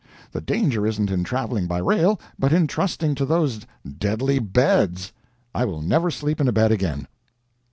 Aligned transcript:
"The 0.31 0.41
danger 0.41 0.87
isn't 0.87 1.11
in 1.11 1.23
traveling 1.23 1.67
by 1.67 1.77
rail, 1.77 2.19
but 2.39 2.51
in 2.51 2.65
trusting 2.65 3.13
to 3.13 3.23
those 3.23 3.67
deadly 3.99 4.39
beds. 4.39 5.13
I 5.53 5.63
will 5.65 5.83
never 5.83 6.09
sleep 6.09 6.41
in 6.41 6.47
a 6.47 6.51
bed 6.51 6.71
again." 6.71 7.07